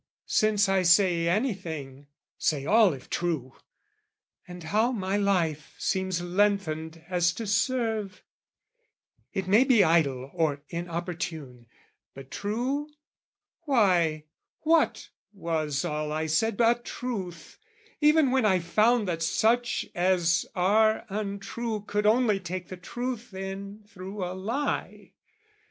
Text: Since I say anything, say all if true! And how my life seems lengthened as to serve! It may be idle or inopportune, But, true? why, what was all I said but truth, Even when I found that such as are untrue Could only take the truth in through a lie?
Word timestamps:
Since 0.25 0.67
I 0.67 0.81
say 0.81 1.27
anything, 1.29 2.07
say 2.35 2.65
all 2.65 2.91
if 2.91 3.07
true! 3.07 3.55
And 4.47 4.63
how 4.63 4.91
my 4.91 5.15
life 5.15 5.75
seems 5.77 6.23
lengthened 6.23 7.05
as 7.07 7.31
to 7.33 7.45
serve! 7.45 8.23
It 9.31 9.47
may 9.47 9.63
be 9.63 9.83
idle 9.83 10.31
or 10.33 10.63
inopportune, 10.69 11.67
But, 12.15 12.31
true? 12.31 12.89
why, 13.65 14.25
what 14.61 15.09
was 15.33 15.85
all 15.85 16.11
I 16.11 16.25
said 16.25 16.57
but 16.57 16.83
truth, 16.83 17.59
Even 17.99 18.31
when 18.31 18.43
I 18.43 18.57
found 18.57 19.07
that 19.07 19.21
such 19.21 19.85
as 19.93 20.47
are 20.55 21.05
untrue 21.09 21.81
Could 21.81 22.07
only 22.07 22.39
take 22.39 22.69
the 22.69 22.75
truth 22.75 23.35
in 23.35 23.83
through 23.87 24.23
a 24.25 24.33
lie? 24.33 25.13